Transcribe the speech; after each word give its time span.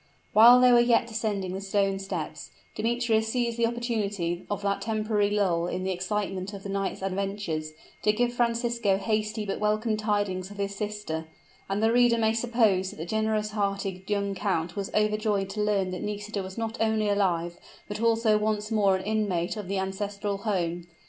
While 0.33 0.59
they 0.59 0.71
were 0.71 0.79
yet 0.79 1.05
descending 1.05 1.53
the 1.53 1.61
stone 1.61 1.99
stairs, 1.99 2.49
Demetrius 2.73 3.27
seized 3.27 3.55
the 3.59 3.67
opportunity 3.67 4.47
of 4.49 4.63
that 4.63 4.81
temporary 4.81 5.29
lull 5.29 5.67
in 5.67 5.83
the 5.83 5.91
excitement 5.91 6.55
of 6.55 6.63
the 6.63 6.69
night's 6.69 7.03
adventures, 7.03 7.73
to 8.01 8.11
give 8.11 8.33
Francisco 8.33 8.97
hasty 8.97 9.45
but 9.45 9.59
welcome 9.59 9.97
tidings 9.97 10.49
of 10.49 10.57
his 10.57 10.75
sister; 10.75 11.27
and 11.69 11.83
the 11.83 11.93
reader 11.93 12.17
may 12.17 12.33
suppose 12.33 12.89
that 12.89 12.95
the 12.97 13.05
generous 13.05 13.51
hearted 13.51 14.09
young 14.09 14.33
count 14.33 14.75
was 14.75 14.91
overjoyed 14.95 15.51
to 15.51 15.61
learn 15.61 15.91
that 15.91 16.01
Nisida 16.01 16.41
was 16.41 16.57
not 16.57 16.81
only 16.81 17.07
alive, 17.07 17.57
but 17.87 18.01
also 18.01 18.39
once 18.39 18.71
more 18.71 18.95
an 18.95 19.03
inmate 19.03 19.55
of 19.55 19.67
the 19.67 19.77
ancestral 19.77 20.37
home. 20.39 20.87